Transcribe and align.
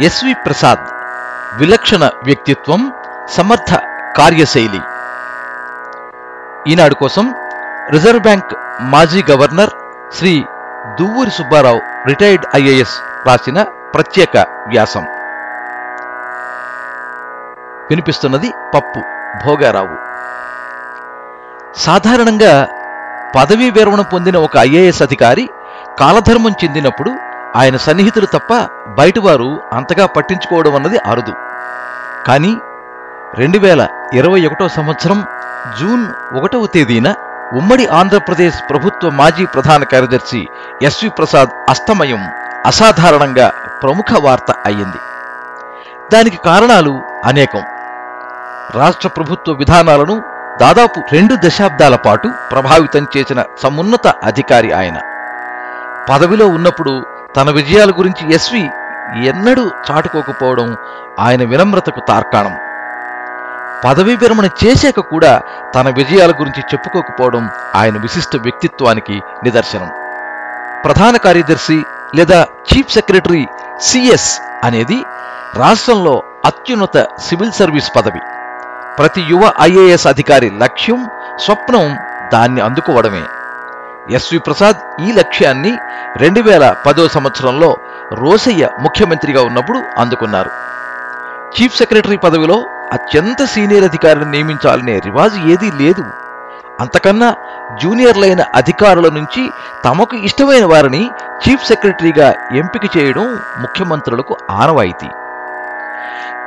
SV 0.00 0.34
Prasad. 0.34 0.78
విలక్షణ 1.58 2.10
వ్యక్తిత్వం 2.24 2.92
సమర్థ 3.28 3.74
కార్యశైలి. 4.16 4.80
ఈనాడు 6.72 6.94
కోసం 6.94 7.34
రిజర్వ్ 7.90 8.22
బ్యాంక్ 8.22 8.54
మాజీ 8.80 9.22
governor 9.30 9.70
Shri 10.14 10.44
Duvvuri 11.00 11.30
Subbarao 11.30 11.80
retired 12.06 12.46
IAS 12.56 12.94
రాసిన 13.26 13.62
ప్రత్యేక 13.62 14.36
వ్యాసం. 14.66 15.04
వినిపిస్తున్నది 17.90 18.50
పప్పు 18.74 19.00
భోగారావు. 19.46 19.96
సాధారణంగా 21.78 22.68
పదవీ 23.36 23.70
విరమణ 23.70 24.00
పొందిన 24.00 24.36
ఒక 24.36 24.56
ఐఏఎస్ 24.58 25.02
అధికారి 25.02 25.50
కాలధర్మం 26.00 26.54
చెందినప్పుడు 26.64 27.10
ఆయన 27.56 27.76
సన్నిహితులు 27.76 28.26
తప్ప 28.26 28.68
బయటవారు 28.88 29.60
అంతగా 29.72 30.06
పట్టించుకోవడం 30.06 30.74
అన్నది 30.74 30.98
అరుదు. 30.98 31.32
కానీ 32.26 32.56
రెండు 33.34 33.58
వేల 33.58 33.88
ఇరవై 34.12 34.46
ఒకటో 34.46 34.68
సంవత్సరం 34.68 35.24
జూన్ 35.80 36.34
ఒకటవ 36.36 36.66
తేదీన 36.66 37.14
ఉమ్మడి 37.52 37.86
ఆంధ్రప్రదేశ్ 37.86 38.70
ప్రభుత్వ 38.70 39.10
మాజీ 39.10 39.46
ప్రధాన 39.46 39.84
కార్యదర్శి 39.84 40.48
ఎస్వి 40.82 41.10
ప్రసాద్ 41.10 41.48
అస్తమయం 41.68 42.28
అసాధారణంగా 42.66 43.52
ప్రముఖ 43.82 44.04
వార్త 44.20 44.54
అయ్యింది. 44.66 44.96
దానికి 46.14 46.38
కారణాలు 46.44 47.02
అనేకం. 47.24 47.62
రాష్ట్ర 48.74 49.08
ప్రభుత్వ 49.08 49.52
విధానాలను 49.52 50.22
దాదాపు 50.60 51.02
రెండు 51.12 51.36
దశాబ్దాల 51.46 51.96
పాటు 51.96 52.30
ప్రభావితం 52.50 53.06
చేసిన 53.16 53.44
సమున్నత 53.62 54.06
అధికారి 54.06 54.72
ఆయన. 54.72 54.98
పదవిలో 56.10 56.46
ఉన్నప్పుడు 56.46 57.17
తన 57.36 57.50
విజయాల 57.50 57.90
గురించి 57.90 58.34
ఎస్వి 58.34 58.70
ఎన్నడూ 59.24 59.70
చాటుకోకపోవడం 59.90 60.76
ఆయన 61.18 61.44
వినమ్రతకు 61.44 62.00
తార్కాణం. 62.08 62.54
పదవీ 63.84 64.16
విరమణ 64.16 64.48
చేశాక 64.64 65.00
కూడా 65.00 65.40
తన 65.74 65.88
విజయాల 65.88 66.30
గురించి 66.30 66.60
చెప్పుకోకపోవడం 66.60 67.50
ఆయన 67.74 67.96
విశిష్ట 67.98 68.36
వ్యక్తిత్వానికి 68.36 69.22
నిదర్శనం. 69.44 69.90
ప్రధాన 70.84 71.16
కార్యదర్శి 71.16 71.84
లేదా 72.14 72.46
చీఫ్ 72.70 72.94
సెక్రటరీ 72.94 73.46
సిఎస్ 73.80 74.40
అనేది 74.64 75.02
రాష్ట్రంలో 75.54 76.22
అత్యున్నత 76.44 77.06
సివిల్ 77.20 77.52
సర్వీస్ 77.52 77.90
పదవి. 77.96 78.20
ప్రతి 78.98 79.20
యువ 79.20 79.52
ఐఏఎస్ 79.60 80.06
అధికారి 80.06 80.50
లక్ష్యం 80.50 81.08
స్వప్నం 81.44 81.96
దాన్ని 82.32 82.60
అందుకోవడమే. 82.60 83.22
ఎస్వి 84.10 84.38
ప్రసాద్ 84.38 85.02
ఈ 85.02 85.12
లక్ష్యాన్ని 85.12 85.78
రెండు 86.16 86.40
వేల 86.40 86.74
పదో 86.86 87.08
సంవత్సరంలో 87.08 87.76
రోసయ్య 88.12 88.68
ముఖ్యమంత్రిగా 88.80 89.42
ఉన్నప్పుడు 89.42 89.82
అందుకున్నారు. 89.98 90.50
చీఫ్ 91.56 91.76
సెక్రటరీ 91.76 92.16
పదవిలో 92.16 92.66
అత్యంత 92.92 93.44
సీనియర్ 93.44 93.84
అధికారిని 93.84 94.30
నియమించాలనే 94.30 94.98
రివాజు 94.98 95.36
ఏదీ 95.36 95.70
లేదు. 95.70 96.04
అంతకన్నా 96.80 97.34
జూనియర్లైన 97.82 98.44
అధికారుల 98.54 99.08
నుంచి 99.08 99.50
తమకు 99.84 100.16
ఇష్టమైన 100.16 100.64
వారిని 100.64 101.10
చీఫ్ 101.42 101.66
సెక్రటరీగా 101.66 102.34
ఎంపిక 102.52 102.96
చేయడం 102.96 103.38
ముఖ్యమంత్రులకు 103.58 104.36
ఆనవాయితీ. 104.50 105.10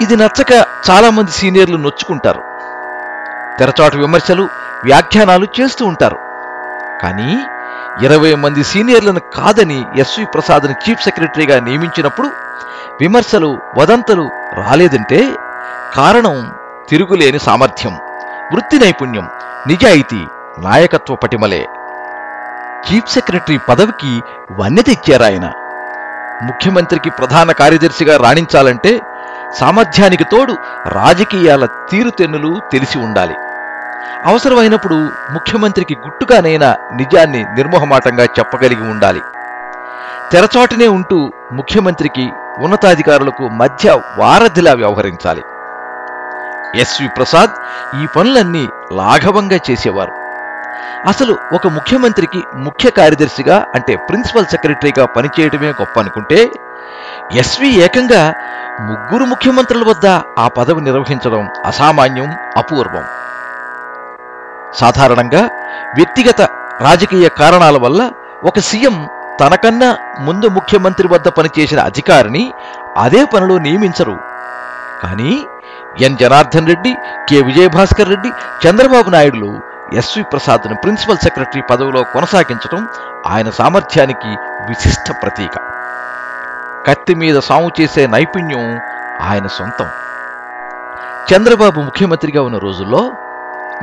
ఇది 0.02 0.16
నచ్చక 0.16 0.66
చాలామంది 0.90 1.32
సీనియర్లు 1.32 1.78
నొచ్చుకుంటారు. 1.78 2.44
తెరచాటు 3.60 3.98
విమర్శలు 3.98 4.48
వ్యాఖ్యానాలు 4.84 5.48
చేస్తూ 5.60 5.86
ఉంటారు. 5.86 6.31
కానీ 7.02 7.38
ఇరవై 8.06 8.34
మంది 8.34 8.64
సీనియర్లను 8.64 9.20
కాదని 9.20 9.86
ఎస్వి 9.98 10.26
ప్రసాద్ని 10.26 10.74
చీఫ్ 10.74 11.04
సెక్రటరీగా 11.04 11.60
నియమించినప్పుడు 11.60 12.28
విమర్శలు 13.02 13.58
వదంతలు 13.78 14.32
రాలేదంటే 14.54 15.20
కారణం 15.96 16.52
తిరుగులేని 16.90 17.40
సామర్థ్యం 17.40 17.94
వృత్తి 18.54 18.80
నైపుణ్యం 18.80 19.28
నిజాయితీ 19.68 20.28
నాయకత్వ 20.60 21.16
పటిమలే. 21.16 21.68
చీఫ్ 22.86 23.12
సెక్రటరీ 23.12 23.58
పదవికి 23.70 24.22
వన్నె 24.60 24.82
తెచ్చారాయన 24.82 25.46
ముఖ్యమంత్రికి 26.44 27.10
ప్రధాన 27.10 27.52
కార్యదర్శిగా 27.52 28.18
రాణించాలంటే 28.18 29.00
సామర్థ్యానికి 29.60 30.24
తోడు 30.24 30.54
రాజకీయాల 30.88 31.66
తీరుతెన్నులు 31.66 32.62
తెలిసి 32.72 32.98
ఉండాలి. 32.98 33.36
అవసరమైనప్పుడు 34.26 35.10
ముఖ్యమంత్రికి 35.32 35.96
గుట్టుగానైనా 35.96 36.76
నిజాన్ని 36.96 37.44
నిర్మోహమాటంగా 37.44 38.24
చెప్పగలిగి 38.24 38.90
ఉండాలి. 38.90 39.22
తెరచాటునే 40.32 40.88
ఉంటూ 40.88 41.32
ముఖ్యమంత్రికి 41.52 42.32
ఉన్నతాధికారులకు 42.58 43.48
మధ్య 43.48 44.02
వారధిలా 44.18 44.74
వ్యవహరించాలి. 44.74 45.44
ఎస్వి 46.82 47.08
ప్రసాద్ 47.08 47.50
ఈ 48.04 48.08
పనులన్నీ 48.16 48.70
లాఘవంగా 48.92 49.60
చేసేవారు. 49.72 50.12
అసలు 51.08 51.38
ఒక 51.54 51.68
ముఖ్యమంత్రికి 51.68 52.44
ముఖ్య 52.56 52.90
కార్యదర్శిగా 52.90 53.66
అంటే 53.76 53.96
ప్రిన్సిపల్ 53.96 54.46
సెక్రటరీగా 54.46 55.06
పనిచేయడమే 55.06 55.68
గొప్ప 55.68 56.00
అనుకుంటే 56.00 56.52
ఎస్వి 57.34 57.70
ఏకంగా 57.82 58.34
ముగ్గురు 58.82 59.24
ముఖ్యమంత్రుల 59.24 59.90
వద్ద 59.90 60.06
ఆ 60.40 60.48
పదవి 60.48 60.82
నిర్వహించడం 60.82 61.50
అసామాన్యం 61.66 62.36
అపూర్వం. 62.58 63.04
సాధారణంగా 64.76 65.42
వ్యక్తిగత 65.96 66.42
రాజకీయ 66.82 67.30
కారణాల 67.30 67.78
వల్ల 67.78 68.12
ఒక 68.44 68.60
సీఎం 68.60 69.08
తనకన్నా 69.40 69.98
ముందు 70.20 70.48
ముఖ్యమంత్రి 70.48 71.08
వద్ద 71.08 71.28
పనిచేసిన 71.28 71.80
అధికారిని 71.80 72.54
అదే 72.98 73.26
పనిలో 73.26 73.58
నియమించరు. 73.58 74.18
కానీ 75.04 75.46
ఎన్. 76.02 76.18
జనార్దన్ 76.18 76.68
రెడ్డి 76.68 76.96
కె. 77.30 77.42
విజయభాస్కర్ 77.42 78.10
రెడ్డి 78.10 78.32
చంద్రబాబు 78.68 79.10
నాయుడులు 79.10 79.60
ఎస్వి 79.94 80.24
ప్రసాద్ను 80.24 80.76
ప్రిన్సిపల్ 80.76 81.18
సెక్రటరీ 81.18 81.62
పదవిలో 81.62 82.04
కొనసాగించడం 82.04 82.88
ఆయన 83.28 83.50
సామర్థ్యానికి 83.50 84.28
విశిష్ట 84.68 85.12
ప్రతీక. 85.12 85.58
కత్తి 86.88 87.16
మీద 87.16 87.40
సాము 87.40 87.72
చేసే 87.82 88.08
నైపుణ్యం 88.08 88.80
ఆయన 89.22 89.48
సొంతం. 89.48 89.88
చంద్రబాబు 91.34 91.82
ముఖ్యమంత్రిగా 91.82 92.44
ఉన్న 92.44 92.58
రోజుల్లో 92.58 93.12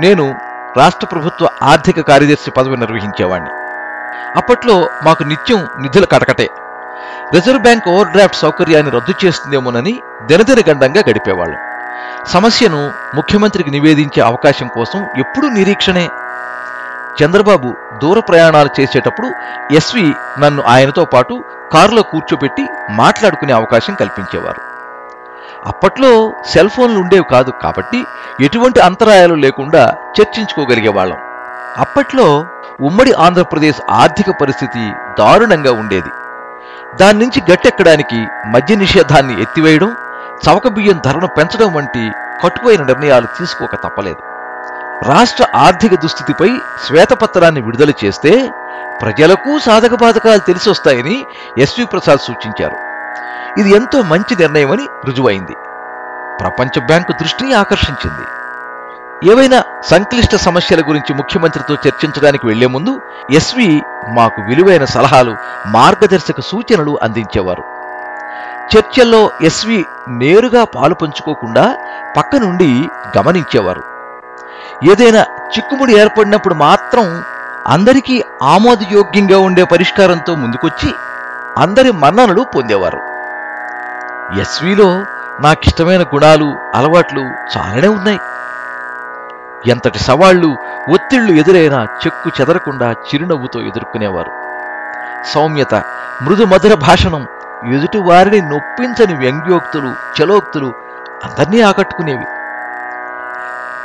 నేను 0.01 0.48
రాష్ట్ర 0.77 1.07
ప్రభుత్వ 1.07 1.49
ఆర్థిక 1.63 2.01
కార్యదర్శి 2.01 2.51
పదవి 2.51 2.77
నిర్వహించేవాణ్ణి. 2.77 3.51
అప్పట్లో 4.37 4.91
మాకు 5.05 5.23
నిత్యం 5.23 5.69
నిధుల 5.81 6.05
కటకటే. 6.05 6.49
రిజర్వ్ 7.35 7.63
బ్యాంక్ 7.63 7.89
ఓవర్ 7.89 8.09
డ్రాఫ్ట్ 8.09 8.37
సౌకర్యాన్ని 8.37 8.93
రద్దు 8.93 9.27
చేస్తుందేమోనని 9.27 10.03
దినదిన 10.23 10.59
గండంగా 10.71 11.03
గడిపేవాళ్ళం. 11.11 11.59
సమస్యను 12.27 12.93
ముఖ్యమంత్రికి 13.15 13.71
నివేదించే 13.71 14.23
అవకాశం 14.23 14.69
కోసం 14.69 15.09
ఎప్పుడూ 15.19 15.49
నిరీక్షణే. 15.49 16.11
చంద్రబాబు 17.25 17.75
దూర 18.03 18.21
ప్రయాణాలు 18.21 18.81
చేసేటప్పుడు 18.81 19.31
ఎస్వి 19.73 20.15
నన్ను 20.39 20.63
ఆయనతో 20.63 21.05
పాటు 21.05 21.45
కారులో 21.73 22.03
కూర్చోబెట్టి 22.03 22.69
మాట్లాడుకునే 22.91 23.53
అవకాశం 23.53 23.95
కల్పించేవారు. 23.95 24.68
అప్పట్లో 25.67 26.33
సెల్ 26.47 26.71
ఫోన్లు 26.71 27.01
ఉండేవి 27.01 27.25
కాదు 27.31 27.53
కాబట్టి 27.63 28.05
ఎటువంటి 28.41 28.81
అంతరాయాలు 28.81 29.35
లేకుండా 29.35 29.95
చర్చించుకోగలిగేవాళ్ళం 30.21 31.19
అప్పట్లో 31.79 32.47
ఉమ్మడి 32.81 33.13
ఆంధ్రప్రదేశ్ 33.13 33.81
ఆర్థిక 33.91 34.31
పరిస్థితి 34.31 34.93
దారుణంగా 35.19 35.73
ఉండేది. 35.73 36.09
దాని 37.01 37.19
నుంచి 37.19 37.53
గట్టెక్కడానికి 37.53 38.27
మద్య 38.47 38.75
నిషేధాన్ని 38.75 39.43
ఎత్తివేయడం 39.43 39.97
చవక 40.45 40.69
బియ్యం 40.69 41.01
ధరను 41.05 41.27
పెంచడం 41.27 41.75
వంటి 41.75 42.11
కట్టుపోయిన 42.45 42.83
నిర్ణయాలు 42.83 43.27
తీసుకోక 43.27 43.75
తప్పలేదు. 43.75 44.23
రాష్ట్ర 45.09 45.47
ఆర్థిక 45.55 45.95
దుస్థితిపై 45.95 46.51
శ్వేతపత్రాన్ని 46.87 47.61
విడుదల 47.61 47.93
చేస్తే 48.05 48.51
ప్రజలకు 49.03 49.59
సాధక 49.59 49.95
బాధకాలు 49.95 50.39
తెలిసొస్తాయని 50.39 51.27
ఎస్వి 51.59 51.85
ప్రసాద్ 51.85 52.21
సూచించారు. 52.21 52.88
ఇది 53.57 53.71
ఎంతో 53.71 54.03
మంచి 54.03 54.37
నిర్ణయమని 54.37 54.89
రుజువైంది. 55.07 55.53
ప్రపంచ 56.41 56.81
బ్యాంకు 56.81 57.13
దృష్టిని 57.13 57.53
ఆకర్షించింది. 57.53 58.27
ఏవైనా 59.33 59.63
సంక్లిష్ట 59.85 60.37
సమస్యల 60.37 60.81
గురించి 60.81 61.15
ముఖ్యమంత్రితో 61.15 61.75
చర్చించడానికి 61.75 62.47
వెళ్ళే 62.47 62.67
ముందు 62.67 63.01
ఎస్వి 63.31 63.83
మాకు 64.09 64.43
విలువైన 64.43 64.85
సలహాలు 64.85 65.37
మార్గదర్శక 65.67 66.41
సూచనలు 66.41 66.99
అందించేవారు. 67.03 67.65
చర్చల్లో 68.77 69.31
ఎస్వి 69.43 69.85
నేరుగా 70.09 70.65
పాలు 70.65 70.95
పంచుకోకుండా 70.95 71.77
పక్క 72.17 72.37
నుండి 72.37 72.89
గమనించేవారు. 73.19 73.83
ఏదైనా 74.91 75.21
చిక్కుముడి 75.23 75.97
ఏర్పడినప్పుడు 75.97 76.55
మాత్రం 76.55 77.23
అందరికీ 77.67 78.25
ఆమోదయోగ్యంగా 78.43 79.39
ఉండే 79.39 79.65
పరిష్కారంతో 79.65 80.35
ముందుకొచ్చి 80.35 80.95
అందరి 81.59 81.91
మన్ననలు 81.93 82.47
పొందేవారు. 82.57 83.08
ఎస్విలో 84.37 85.05
నాకిష్టమైన 85.41 86.03
గుణాలు 86.03 86.57
అలవాట్లు 86.75 87.21
చాలానే 87.21 87.89
ఉన్నాయి. 87.89 88.21
ఎంతటి 89.71 89.99
సవాళ్ళు 89.99 90.57
ఒత్తిళ్ళు 90.93 91.33
ఎదురైనా 91.33 91.85
చెక్కు 91.85 92.31
చెదరకుండా 92.41 92.93
చిరునవ్వుతో 92.93 93.61
ఎదుర్కొనేవారు. 93.61 94.31
సౌమ్యత 95.35 95.75
మృదు 96.23 96.45
మధుర 96.45 96.75
భాషణం 96.75 97.27
ఎదుటివారిని 97.75 98.41
నొప్పించని 98.41 99.15
వ్యంగ్యోక్తులు 99.15 99.95
చలోక్తులు 100.19 100.75
అందరినీ 101.25 101.61
ఆకట్టుకునేవి. 101.61 102.27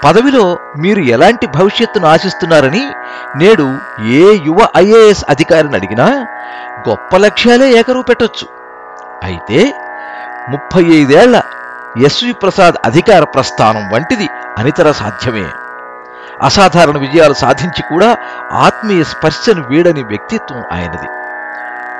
పదవిలో 0.05 0.59
మీరు 0.77 0.99
ఎలాంటి 0.99 1.47
భవిష్యత్తును 1.47 2.07
ఆశిస్తున్నారని 2.07 2.93
నేడు 3.35 3.77
ఏ 4.01 4.37
యువ 4.45 4.67
ఐఏఎస్ 4.77 5.25
అధికారిని 5.29 5.75
అడిగినా 5.75 6.27
గొప్ప 6.89 7.17
లక్ష్యాలే 7.17 7.71
ఏకరువు 7.71 8.03
పెట్టొచ్చు 8.03 8.47
అయితే 9.23 9.73
ముప్పై 10.49 10.83
ఐదేళ్ళ 10.83 11.41
ఎస్వి 12.05 12.31
ప్రసాద్ 12.31 12.75
అధికార 12.85 13.23
ప్రస్థానం 13.23 13.89
వంటిది 13.89 14.29
అనితర 14.57 14.91
సాధ్యమే. 14.91 15.45
అసాధారణ 16.41 16.97
విజయాలు 16.97 17.33
సాధించి 17.33 17.81
కూడా 17.81 18.17
ఆత్మీయ 18.51 19.03
స్పర్శను 19.03 19.63
వీడని 19.69 20.03
వ్యక్తిత్వం 20.03 20.63
ఆయనది. 20.71 21.07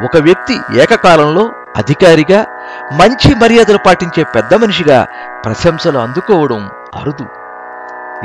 ఒక 0.06 0.18
వ్యక్తి 0.18 0.62
ఏకకాలంలో 0.76 1.52
అధికారిగా 1.78 2.46
మంచి 2.92 3.36
మర్యాదలు 3.36 3.78
పాటించే 3.78 4.24
పెద్ద 4.24 4.54
మనిషిగా 4.54 5.08
ప్రశంసలు 5.46 5.98
అందుకోవడం 5.98 6.70
అరుదు. 6.96 7.26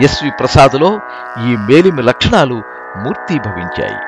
ఎస్వి 0.01 0.31
ప్రసాద్లో 0.31 1.01
ఈ 1.47 1.57
మేలిమి 1.57 2.03
లక్షణాలు 2.03 2.63
మూర్తీభవించాయి. 2.97 4.08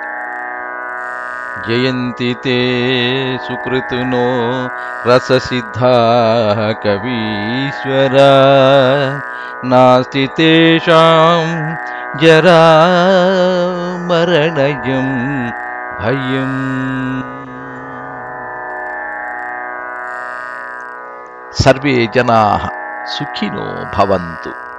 जयन्ति 1.66 2.34
ते 2.44 2.58
सुकृतुनो 3.38 4.26
रससिद्धाः 5.06 6.72
कवीश्वरा। 6.72 8.30
नास्ति 9.64 10.26
तेषां 10.36 11.76
जरामरणयं 12.20 12.68
भयम्। 16.00 16.80
सर्वे 21.62 22.08
जनाः 22.14 22.68
सुखिनो 23.06 23.90
भवन्तु। 23.96 24.69